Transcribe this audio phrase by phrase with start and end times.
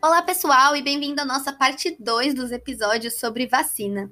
[0.00, 4.08] Olá, pessoal, e bem-vindo à nossa parte 2 dos episódios sobre vacina.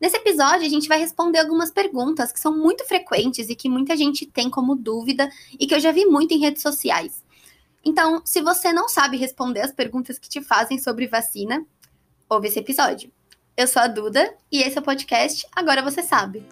[0.00, 3.96] Nesse episódio, a gente vai responder algumas perguntas que são muito frequentes e que muita
[3.96, 7.22] gente tem como dúvida e que eu já vi muito em redes sociais.
[7.84, 11.64] Então, se você não sabe responder as perguntas que te fazem sobre vacina,
[12.28, 13.12] ouve esse episódio.
[13.56, 16.44] Eu sou a Duda e esse é o podcast Agora Você Sabe.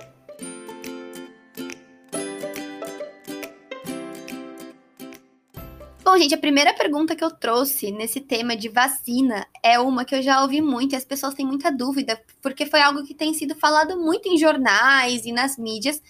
[6.19, 10.23] Gente, a primeira pergunta que eu trouxe nesse tema de vacina é uma que eu
[10.23, 13.55] já ouvi muito e as pessoas têm muita dúvida, porque foi algo que tem sido
[13.55, 16.03] falado muito em jornais e nas mídias,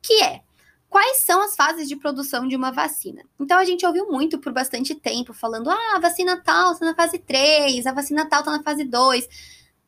[0.00, 0.42] que é
[0.88, 3.22] quais são as fases de produção de uma vacina.
[3.38, 6.94] Então a gente ouviu muito por bastante tempo falando: "Ah, a vacina tal está na
[6.94, 9.28] fase 3, a vacina tal está na fase 2".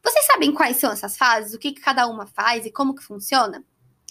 [0.02, 3.64] Vocês sabem quais são essas fases, o que cada uma faz e como que funciona?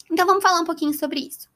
[0.10, 1.50] Então vamos falar um pouquinho sobre isso.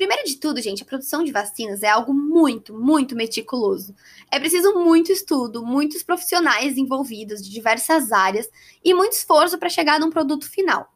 [0.00, 3.94] Primeiro de tudo, gente, a produção de vacinas é algo muito, muito meticuloso.
[4.30, 8.48] É preciso muito estudo, muitos profissionais envolvidos de diversas áreas
[8.82, 10.90] e muito esforço para chegar num produto final.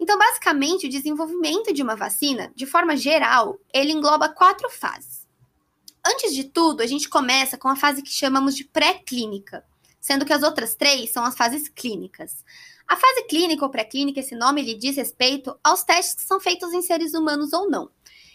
[0.00, 5.24] Então, basicamente, o desenvolvimento de uma vacina, de forma geral, ele engloba quatro fases.
[6.04, 9.64] Antes de tudo, a gente começa com a fase que chamamos de pré-clínica,
[10.00, 12.44] sendo que as outras três são as fases clínicas.
[12.88, 16.72] A fase clínica ou pré-clínica, esse nome lhe diz respeito aos testes que são feitos
[16.72, 17.88] em seres humanos ou não.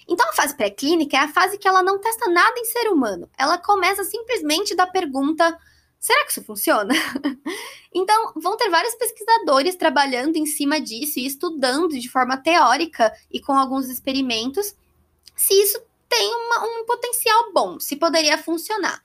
[0.08, 3.30] Então, a fase pré-clínica é a fase que ela não testa nada em ser humano.
[3.38, 5.58] Ela começa simplesmente da pergunta:
[6.00, 6.94] será que isso funciona?
[7.94, 13.40] então, vão ter vários pesquisadores trabalhando em cima disso e estudando de forma teórica e
[13.40, 14.76] com alguns experimentos
[15.36, 19.02] se isso tem uma, um potencial bom, se poderia funcionar.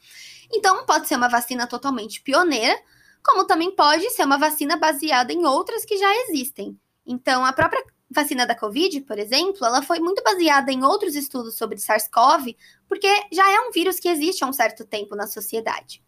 [0.52, 2.78] Então, pode ser uma vacina totalmente pioneira,
[3.22, 6.78] como também pode ser uma vacina baseada em outras que já existem.
[7.06, 11.56] Então, a própria vacina da Covid, por exemplo, ela foi muito baseada em outros estudos
[11.56, 12.56] sobre SARS-CoV,
[12.88, 16.02] porque já é um vírus que existe há um certo tempo na sociedade.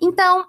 [0.00, 0.46] Então,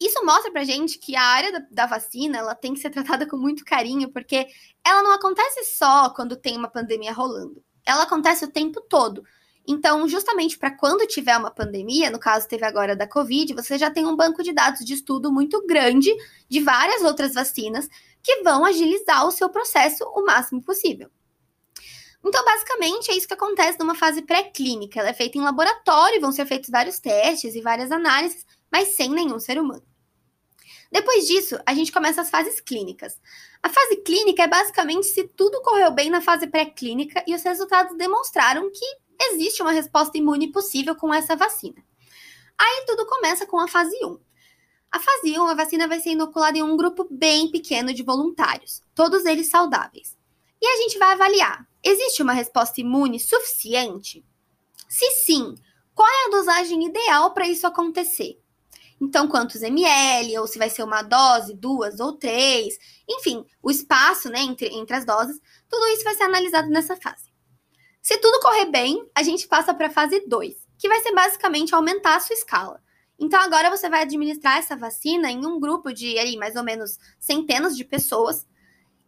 [0.00, 3.26] isso mostra pra gente que a área da, da, vacina ela tem que ser tratada
[3.26, 4.46] com muito carinho, porque
[4.84, 7.62] ela não acontece só quando tem uma pandemia rolando.
[7.84, 9.24] Ela acontece o tempo todo.
[9.66, 13.90] Então, justamente para quando tiver uma pandemia, no caso teve agora da Covid, você já
[13.90, 16.10] tem um banco de dados de estudo muito grande
[16.48, 17.86] de várias outras vacinas
[18.22, 21.10] que vão agilizar o seu processo o máximo possível.
[22.24, 25.00] Então, basicamente, é isso que acontece numa fase pré-clínica.
[25.00, 29.08] Ela é feita em laboratório, vão ser feitos vários testes e várias análises, mas sem
[29.08, 29.86] nenhum ser humano.
[30.90, 33.20] Depois disso, a gente começa as fases clínicas.
[33.62, 37.96] A fase clínica é basicamente se tudo correu bem na fase pré-clínica e os resultados
[37.96, 38.84] demonstraram que
[39.30, 41.84] existe uma resposta imune possível com essa vacina.
[42.58, 44.18] Aí tudo começa com a fase 1.
[44.90, 48.82] A fase 1, a vacina vai ser inoculada em um grupo bem pequeno de voluntários,
[48.94, 50.16] todos eles saudáveis.
[50.60, 54.24] E a gente vai avaliar: existe uma resposta imune suficiente?
[54.88, 55.54] Se sim,
[55.94, 58.40] qual é a dosagem ideal para isso acontecer?
[59.00, 62.76] Então, quantos ml, ou se vai ser uma dose, duas ou três,
[63.08, 67.32] enfim, o espaço né, entre, entre as doses, tudo isso vai ser analisado nessa fase.
[68.02, 71.74] Se tudo correr bem, a gente passa para a fase 2, que vai ser basicamente
[71.74, 72.82] aumentar a sua escala.
[73.18, 76.98] Então agora você vai administrar essa vacina em um grupo de aí, mais ou menos
[77.18, 78.46] centenas de pessoas.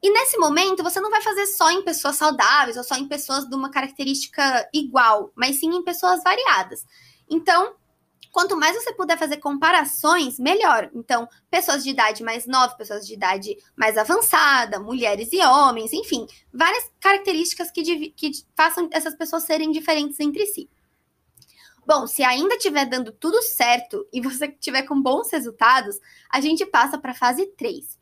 [0.02, 3.48] E nesse momento você não vai fazer só em pessoas saudáveis ou só em pessoas
[3.48, 6.84] de uma característica igual, mas sim em pessoas variadas.
[7.28, 7.74] Então,
[8.32, 10.90] quanto mais você puder fazer comparações, melhor.
[10.94, 16.26] Então, pessoas de idade mais nova, pessoas de idade mais avançada, mulheres e homens, enfim,
[16.52, 20.68] várias características que, que façam essas pessoas serem diferentes entre si.
[21.90, 25.98] Bom, se ainda estiver dando tudo certo e você tiver com bons resultados,
[26.30, 27.98] a gente passa para a fase 3.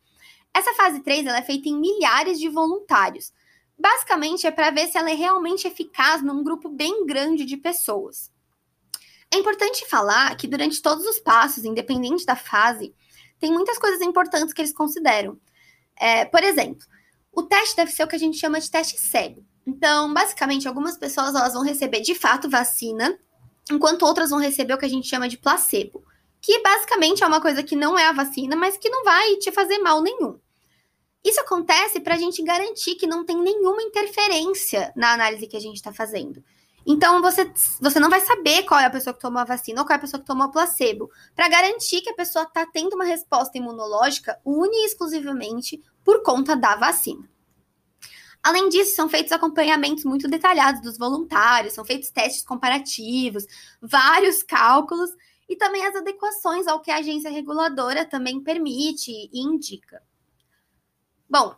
[0.53, 3.32] Essa fase 3 ela é feita em milhares de voluntários.
[3.78, 8.31] Basicamente é para ver se ela é realmente eficaz num grupo bem grande de pessoas.
[9.32, 12.94] É importante falar que durante todos os passos, independente da fase,
[13.41, 15.41] tem muitas coisas importantes que eles consideram.
[15.98, 16.87] É, por exemplo,
[17.32, 19.43] o teste deve ser o que a gente chama de teste cego.
[19.66, 23.19] Então, basicamente, algumas pessoas elas vão receber de fato vacina
[23.70, 26.04] enquanto outras vão receber o que a gente chama de placebo,
[26.41, 29.50] que basicamente é uma coisa que não é a vacina, mas que não vai te
[29.50, 30.38] fazer mal nenhum.
[31.24, 35.60] Isso acontece para a gente garantir que não tem nenhuma interferência na análise que a
[35.60, 36.42] gente está fazendo.
[36.86, 39.86] Então, você, você não vai saber qual é a pessoa que tomou a vacina ou
[39.86, 43.04] qual é a pessoa que tomou placebo, para garantir que a pessoa está tendo uma
[43.04, 47.28] resposta imunológica única e exclusivamente por conta da vacina.
[48.48, 53.45] Além disso, são feitos acompanhamentos muito detalhados dos voluntários, são feitos testes comparativos,
[53.78, 55.10] vários cálculos
[55.47, 60.03] e também as adequações ao que a agência reguladora também permite e indica.
[61.28, 61.54] Bom,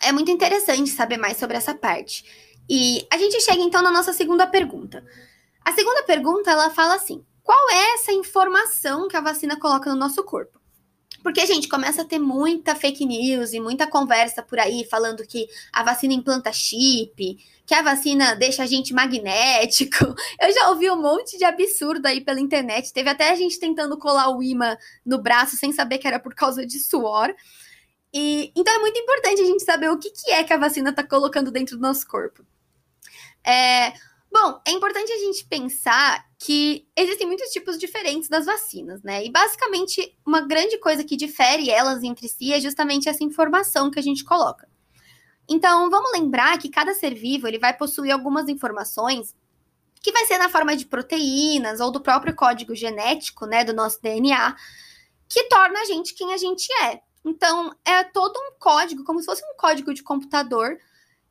[0.00, 2.24] é muito interessante saber mais sobre essa parte.
[2.70, 5.04] E a gente chega então na nossa segunda pergunta.
[5.64, 9.98] A segunda pergunta ela fala assim: qual é essa informação que a vacina coloca no
[9.98, 10.61] nosso corpo.
[11.22, 15.46] Porque, gente, começa a ter muita fake news e muita conversa por aí falando que
[15.72, 20.14] a vacina implanta chip, que a vacina deixa a gente magnético.
[20.40, 22.92] Eu já ouvi um monte de absurdo aí pela internet.
[22.92, 24.76] Teve até a gente tentando colar o imã
[25.06, 27.32] no braço sem saber que era por causa de suor.
[28.12, 30.90] E, então é muito importante a gente saber o que, que é que a vacina
[30.90, 32.44] está colocando dentro do nosso corpo.
[33.44, 33.92] É,
[34.32, 39.24] bom, é importante a gente pensar que existem muitos tipos diferentes das vacinas, né?
[39.24, 43.98] E basicamente uma grande coisa que difere elas entre si é justamente essa informação que
[43.98, 44.68] a gente coloca.
[45.48, 49.36] Então, vamos lembrar que cada ser vivo ele vai possuir algumas informações
[50.00, 54.00] que vai ser na forma de proteínas ou do próprio código genético, né, do nosso
[54.02, 54.56] DNA,
[55.28, 57.00] que torna a gente quem a gente é.
[57.24, 60.76] Então, é todo um código, como se fosse um código de computador,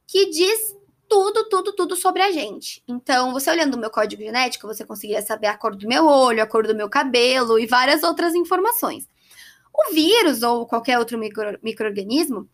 [0.07, 0.75] que diz
[1.11, 2.81] tudo, tudo, tudo sobre a gente.
[2.87, 6.41] Então, você olhando o meu código genético, você conseguiria saber a cor do meu olho,
[6.41, 9.09] a cor do meu cabelo e várias outras informações.
[9.73, 12.49] O vírus ou qualquer outro micro, microorganismo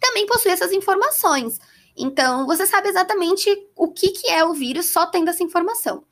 [0.00, 1.58] também possui essas informações.
[1.94, 6.02] Então, você sabe exatamente o que, que é o vírus só tendo essa informação.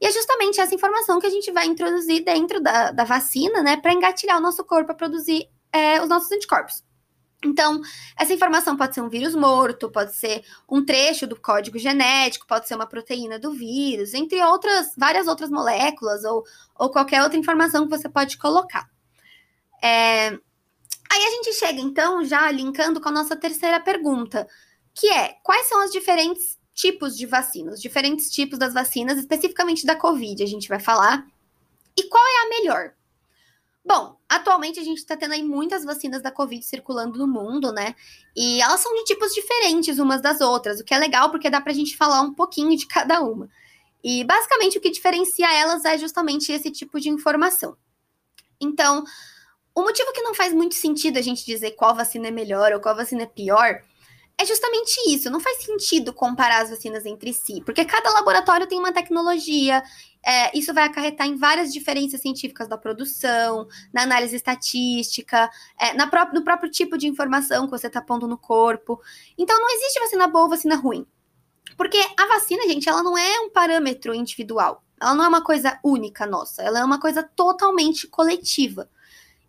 [0.00, 3.76] E é justamente essa informação que a gente vai introduzir dentro da, da vacina, né,
[3.76, 6.84] para engatilhar o nosso corpo a produzir é, os nossos anticorpos.
[7.44, 7.80] Então,
[8.18, 12.68] essa informação pode ser um vírus morto, pode ser um trecho do código genético, pode
[12.68, 16.44] ser uma proteína do vírus, entre outras, várias outras moléculas ou,
[16.78, 18.90] ou qualquer outra informação que você pode colocar.
[19.82, 20.28] É...
[21.12, 24.46] Aí a gente chega, então, já linkando com a nossa terceira pergunta,
[24.94, 29.96] que é: quais são os diferentes tipos de vacinas, diferentes tipos das vacinas, especificamente da
[29.96, 31.26] Covid, a gente vai falar,
[31.96, 32.94] e qual é a melhor?
[33.84, 37.94] Bom, atualmente a gente está tendo aí muitas vacinas da Covid circulando no mundo, né?
[38.36, 41.60] E elas são de tipos diferentes umas das outras, o que é legal porque dá
[41.60, 43.48] para a gente falar um pouquinho de cada uma.
[44.04, 47.76] E basicamente o que diferencia elas é justamente esse tipo de informação.
[48.60, 49.04] Então,
[49.74, 52.80] o motivo que não faz muito sentido a gente dizer qual vacina é melhor ou
[52.80, 53.82] qual vacina é pior
[54.40, 55.30] é justamente isso.
[55.30, 59.82] Não faz sentido comparar as vacinas entre si, porque cada laboratório tem uma tecnologia.
[60.24, 66.06] É, isso vai acarretar em várias diferenças científicas da produção, na análise estatística, é, na
[66.06, 69.00] pró no próprio tipo de informação que você está pondo no corpo.
[69.36, 71.06] Então, não existe vacina boa ou vacina ruim.
[71.76, 74.82] Porque a vacina, gente, ela não é um parâmetro individual.
[74.98, 76.62] Ela não é uma coisa única nossa.
[76.62, 78.88] Ela é uma coisa totalmente coletiva.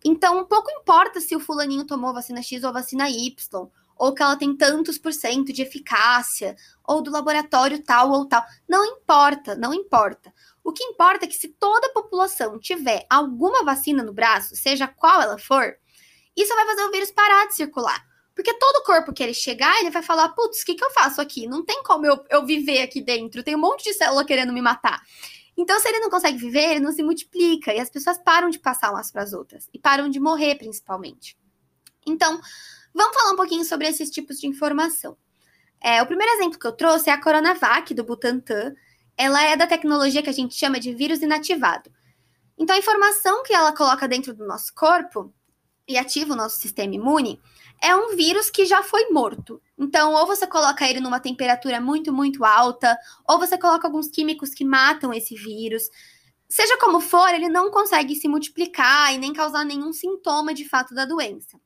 [0.04, 3.70] Então, pouco importa se o fulaninho tomou vacina X ou vacina Y
[4.02, 8.42] ou que ela tem tantos por cento de eficácia, ou do laboratório tal ou tal.
[8.68, 10.34] Não importa, não importa.
[10.64, 14.88] O que importa é que se toda a população tiver alguma vacina no braço, seja
[14.88, 15.76] qual ela for,
[16.36, 18.04] isso vai fazer o vírus parar de circular.
[18.34, 21.20] Porque todo corpo que ele chegar, ele vai falar: putz, o que, que eu faço
[21.20, 21.46] aqui?
[21.46, 23.44] Não tem como eu, eu viver aqui dentro.
[23.44, 25.00] Tem um monte de célula querendo me matar.
[25.56, 27.72] Então, se ele não consegue viver, ele não se multiplica.
[27.72, 29.68] E as pessoas param de passar umas para as outras.
[29.72, 31.36] E param de morrer, principalmente.
[32.04, 32.40] Então,
[32.94, 35.16] Vamos falar um pouquinho sobre esses tipos de informação.
[35.80, 38.74] É, o primeiro exemplo que eu trouxe é a Coronavac, do Butantan.
[39.16, 41.90] Ela é da tecnologia que a gente chama de vírus inativado.
[42.58, 45.32] Então, a informação que ela coloca dentro do nosso corpo
[45.88, 47.40] e ativa o nosso sistema imune
[47.82, 49.60] é um vírus que já foi morto.
[49.76, 52.96] Então, ou você coloca ele numa temperatura muito, muito alta,
[53.28, 55.82] ou você coloca alguns químicos que matam esse vírus.
[56.48, 60.94] Seja como for, ele não consegue se multiplicar e nem causar nenhum sintoma de fato
[60.94, 61.58] da doença.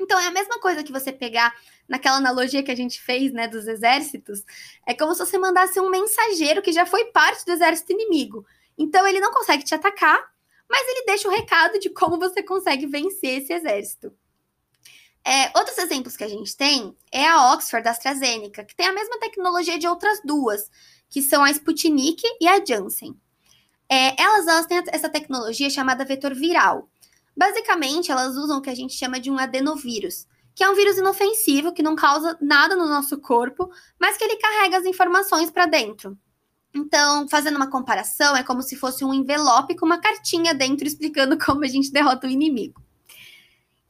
[0.00, 1.54] Então é a mesma coisa que você pegar
[1.88, 4.42] naquela analogia que a gente fez, né, dos exércitos,
[4.86, 8.44] é como se você mandasse um mensageiro que já foi parte do exército inimigo.
[8.76, 10.20] Então ele não consegue te atacar,
[10.68, 14.12] mas ele deixa o recado de como você consegue vencer esse exército.
[15.26, 18.92] É, outros exemplos que a gente tem é a Oxford da AstraZeneca, que tem a
[18.92, 20.70] mesma tecnologia de outras duas,
[21.08, 23.18] que são a Sputnik e a Janssen.
[23.88, 26.90] É, elas, elas têm essa tecnologia chamada vetor viral.
[27.36, 30.96] Basicamente, elas usam o que a gente chama de um adenovírus, que é um vírus
[30.98, 35.66] inofensivo que não causa nada no nosso corpo, mas que ele carrega as informações para
[35.66, 36.16] dentro.
[36.72, 41.38] Então, fazendo uma comparação, é como se fosse um envelope com uma cartinha dentro explicando
[41.44, 42.82] como a gente derrota o inimigo.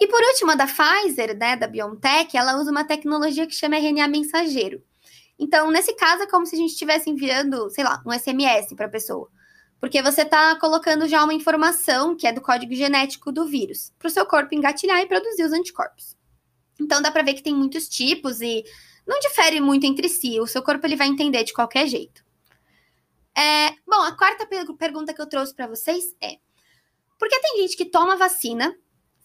[0.01, 3.77] E por último, a da Pfizer, né, da BioNTech, ela usa uma tecnologia que chama
[3.77, 4.83] RNA mensageiro.
[5.39, 8.87] Então, nesse caso, é como se a gente estivesse enviando, sei lá, um SMS para
[8.87, 9.31] a pessoa.
[9.85, 14.09] Porque você está colocando já uma informação que é do código genético do vírus para
[14.09, 16.17] o seu corpo engatilhar e produzir os anticorpos.
[16.81, 18.65] Então dá para ver que tem muitos tipos e
[19.07, 20.41] não difere muito entre si.
[20.41, 22.25] O seu corpo ele vai entender de qualquer jeito.
[23.37, 24.49] É, bom, a quarta
[24.79, 26.39] pergunta que eu trouxe para vocês é:
[27.19, 28.75] por que tem gente que toma vacina,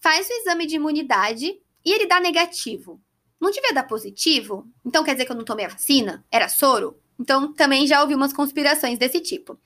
[0.02, 3.02] faz o exame de imunidade e ele dá negativo?
[3.40, 4.68] Não devia dar positivo?
[4.86, 6.26] Então quer dizer que eu não tomei a vacina?
[6.30, 7.00] Era soro?
[7.18, 9.58] Então também já ouvi umas conspirações desse tipo.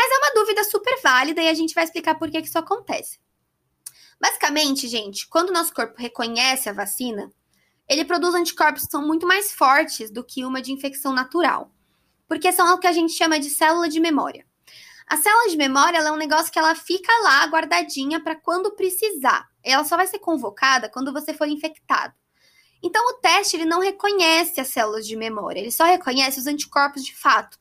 [0.00, 3.20] Mas é uma dúvida super válida e a gente vai explicar por que, isso acontece.
[4.18, 7.30] Basicamente, gente, quando o nosso corpo reconhece a vacina,
[7.86, 11.70] ele produz anticorpos que são muito mais fortes do que uma de infecção natural,
[12.26, 14.46] porque são o que a gente chama de célula de memória.
[15.06, 19.50] A célula de memória é um negócio que ela fica lá guardadinha para quando precisar.
[19.62, 22.14] Ela só vai ser convocada quando você for infectado.
[22.82, 27.04] Então o teste ele não reconhece as células de memória, ele só reconhece os anticorpos
[27.04, 27.60] de fato.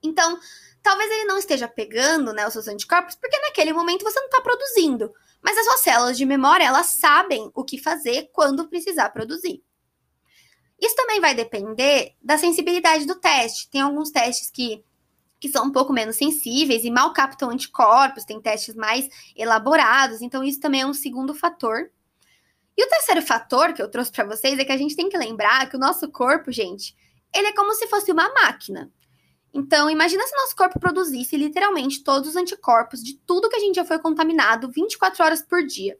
[0.00, 0.38] Então,
[0.86, 4.40] talvez ele não esteja pegando né, os seus anticorpos, porque naquele momento você não está
[4.40, 5.12] produzindo.
[5.42, 9.64] Mas as suas células de memória, elas sabem o que fazer quando precisar produzir.
[10.80, 13.68] Isso também vai depender da sensibilidade do teste.
[13.68, 14.84] Tem alguns testes que,
[15.40, 20.44] que são um pouco menos sensíveis e mal captam anticorpos, tem testes mais elaborados, então
[20.44, 21.90] isso também é um segundo fator.
[22.76, 25.18] E o terceiro fator que eu trouxe para vocês é que a gente tem que
[25.18, 26.94] lembrar que o nosso corpo, gente,
[27.34, 28.88] ele é como se fosse uma máquina.
[29.56, 33.76] Então, imagina se nosso corpo produzisse literalmente todos os anticorpos de tudo que a gente
[33.76, 35.98] já foi contaminado 24 horas por dia.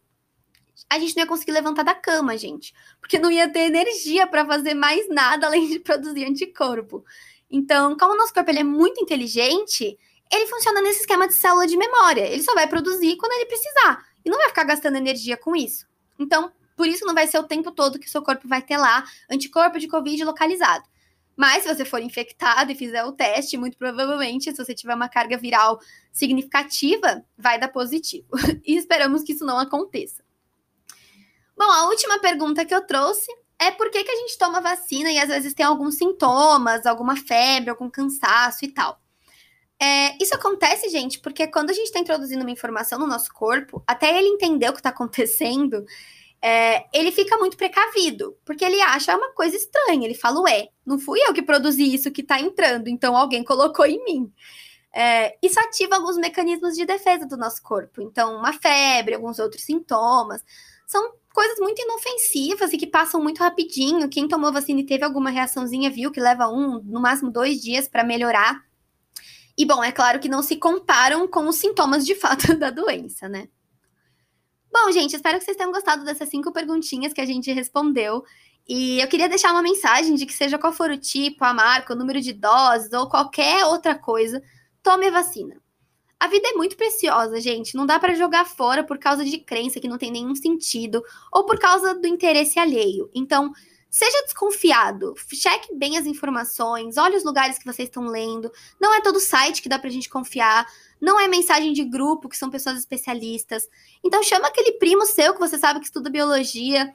[0.90, 4.44] A gente não ia conseguir levantar da cama, gente, porque não ia ter energia para
[4.44, 7.02] fazer mais nada além de produzir anticorpo.
[7.50, 9.98] Então, como o nosso corpo ele é muito inteligente,
[10.30, 12.26] ele funciona nesse esquema de célula de memória.
[12.26, 15.86] Ele só vai produzir quando ele precisar e não vai ficar gastando energia com isso.
[16.18, 18.76] Então, por isso não vai ser o tempo todo que o seu corpo vai ter
[18.76, 20.84] lá anticorpo de Covid localizado.
[21.36, 25.08] Mas se você for infectado e fizer o teste, muito provavelmente, se você tiver uma
[25.08, 25.78] carga viral
[26.10, 28.26] significativa, vai dar positivo.
[28.64, 30.24] e esperamos que isso não aconteça.
[31.56, 35.10] Bom, a última pergunta que eu trouxe é por que, que a gente toma vacina
[35.10, 39.00] e às vezes tem alguns sintomas, alguma febre, algum cansaço e tal.
[39.80, 43.82] É, isso acontece, gente, porque quando a gente está introduzindo uma informação no nosso corpo,
[43.86, 45.84] até ele entender o que está acontecendo,
[46.42, 50.04] é, ele fica muito precavido, porque ele acha uma coisa estranha.
[50.04, 53.86] Ele fala, ué, não fui eu que produzi isso que tá entrando, então alguém colocou
[53.86, 54.32] em mim.
[54.92, 58.00] É, isso ativa alguns mecanismos de defesa do nosso corpo.
[58.00, 60.42] Então, uma febre, alguns outros sintomas.
[60.86, 64.08] São coisas muito inofensivas e que passam muito rapidinho.
[64.08, 67.86] Quem tomou vacina e teve alguma reaçãozinha viu que leva um, no máximo dois dias
[67.86, 68.64] para melhorar.
[69.58, 73.28] E, bom, é claro que não se comparam com os sintomas de fato da doença,
[73.28, 73.48] né?
[74.78, 78.22] Bom, gente, espero que vocês tenham gostado dessas cinco perguntinhas que a gente respondeu.
[78.68, 81.94] E eu queria deixar uma mensagem de que, seja qual for o tipo, a marca,
[81.94, 84.42] o número de doses ou qualquer outra coisa,
[84.82, 85.56] tome a vacina.
[86.20, 87.74] A vida é muito preciosa, gente.
[87.74, 91.02] Não dá para jogar fora por causa de crença que não tem nenhum sentido
[91.32, 93.08] ou por causa do interesse alheio.
[93.14, 93.54] Então,
[93.96, 98.52] seja desconfiado, cheque bem as informações, olhe os lugares que vocês estão lendo.
[98.78, 100.66] Não é todo site que dá pra gente confiar.
[101.00, 103.66] Não é mensagem de grupo, que são pessoas especialistas.
[104.04, 106.92] Então chama aquele primo seu que você sabe que estuda biologia,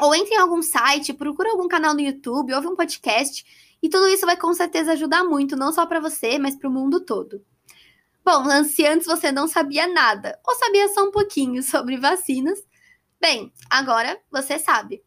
[0.00, 3.44] ou entre em algum site, procura algum canal no YouTube, ouve um podcast,
[3.82, 6.72] e tudo isso vai com certeza ajudar muito, não só para você, mas para o
[6.72, 7.44] mundo todo.
[8.24, 12.62] Bom, se antes você não sabia nada, ou sabia só um pouquinho sobre vacinas,
[13.20, 15.02] bem, agora você sabe.